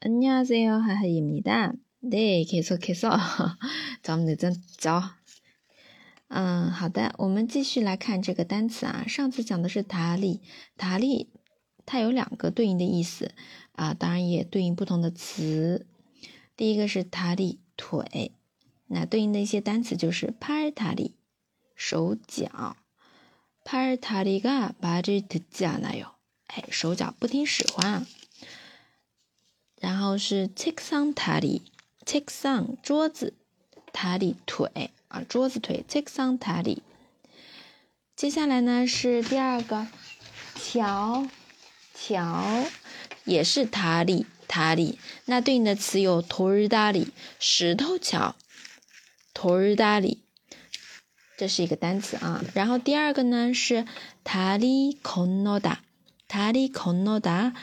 [0.00, 1.72] 안녕하세요，하하입니 다。
[2.10, 3.18] 对，계속해서
[4.02, 5.14] 咱们再找。
[6.28, 9.06] 嗯，好的，我们继续来看这个单词啊。
[9.08, 10.42] 上次讲的是塔里，
[10.76, 11.30] 塔里
[11.86, 13.32] 它有两个对应的意思
[13.72, 15.86] 啊，当然也对应不同的词。
[16.54, 18.32] 第一个是塔里腿，
[18.88, 21.14] 那对应的一些单词就是帕尔塔里
[21.74, 22.76] 手脚，
[23.64, 26.16] 帕尔塔里嘎巴吉特加那哟，
[26.48, 28.06] 哎，手脚不听使唤啊。
[29.79, 31.61] 然后是 take some tali
[32.05, 33.33] take some 桌子
[33.93, 36.79] tali 腿啊，桌子腿 take some tali。
[38.15, 39.87] 接下来呢是第二个
[40.55, 41.27] 桥
[41.93, 42.65] 桥，
[43.23, 44.97] 也是 tali tali。
[45.25, 47.07] 那对应的词有 t o r i d a l i
[47.39, 48.35] 石头桥
[49.33, 50.17] t o r i d a l i
[51.37, 52.43] 这是一个单词啊。
[52.53, 53.85] 然后第二个呢是
[54.23, 55.77] tali konoda
[56.27, 57.53] tali konoda。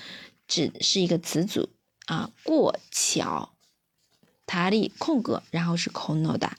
[0.48, 1.68] 指是一个词组，
[2.06, 3.52] 啊，过桥，
[4.46, 6.52] 塔里空格，然后是 konoda，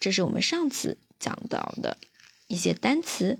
[0.00, 1.98] 这是我们上次讲到的
[2.46, 3.38] 一些单词。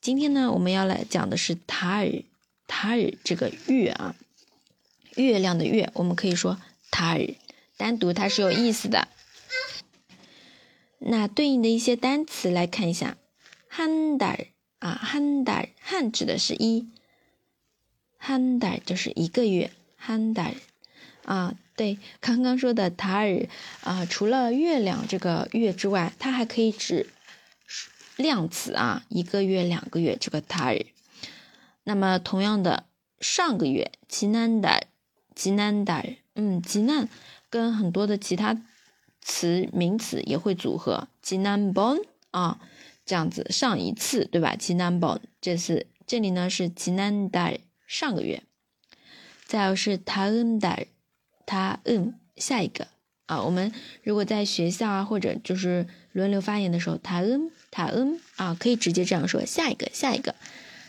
[0.00, 2.22] 今天呢，我们要来讲的是塔尔，
[2.66, 4.14] 塔尔这个月啊，
[5.16, 7.26] 月亮的月，我们可以说塔尔，
[7.76, 9.08] 单独它是有意思的。
[10.98, 13.16] 那对应的一些单词来看一下，
[13.66, 14.46] 汉达尔
[14.80, 16.90] 啊，汉达尔，汉指的是一，
[18.18, 20.54] 汉达尔就是一个月，汉达尔。
[21.24, 23.46] 啊，对，刚刚说的塔尔
[23.84, 27.08] 啊，除了月亮这个月之外，它还可以指
[28.16, 30.78] 量词啊，一个月、两个月这个塔尔。
[31.84, 32.86] 那么同样的，
[33.20, 34.80] 上个月吉南达，
[35.34, 37.08] 吉南达，嗯，吉南
[37.48, 38.60] 跟很多的其他
[39.20, 41.98] 词名词也会组合，吉南邦
[42.32, 42.60] 啊，
[43.06, 44.56] 这样子上一次对吧？
[44.56, 47.52] 吉南邦，这次这里呢是吉南达
[47.86, 48.42] 上个月，
[49.46, 50.80] 再有是塔恩达。
[51.45, 52.87] 他嗯，下一个
[53.25, 53.71] 啊，我们
[54.03, 60.35] 如果在学校啊，或者就是轮流发言的时候，他嗯，他嗯啊，可以直接这样说，下一个，下一个。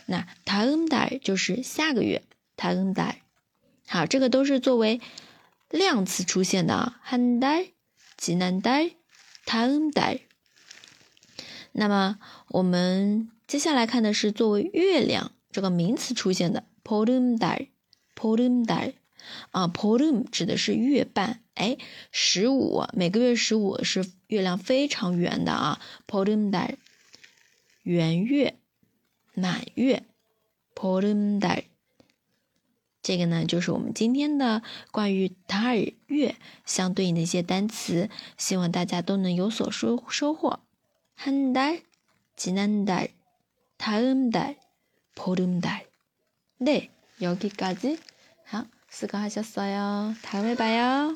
[0.05, 2.23] 那他嗯的就是下个月，
[2.55, 3.15] 他嗯的。
[3.87, 5.01] 好，这个都是作为
[5.69, 7.69] 量词出现的啊，한달
[8.17, 8.91] 济南달
[9.45, 10.19] 他嗯달
[11.71, 17.67] 那么我们接下来看的是作为月亮这个名词出现的，보름 달，
[18.15, 18.93] 보름 달。
[19.51, 21.77] 啊，polum 指的是月半，哎，
[22.11, 26.75] 十五，每个月十五是月亮非常圆的啊，polum day，
[27.83, 28.57] 圆月，
[29.33, 30.03] 满月，
[30.73, 31.65] polum day，
[33.01, 35.75] 这个呢就是我们今天的关于塔尔
[36.07, 40.59] 月相对应的一些单词，希望大家都能有所收收获。
[41.17, 43.09] 한달지난 달，
[43.77, 44.55] 다음 달，
[45.15, 45.81] polum day，
[46.59, 47.99] 네여기까 지。
[48.45, 48.65] 好。
[48.94, 50.14] 수고하셨어요.
[50.22, 51.14] 다음에 봐요.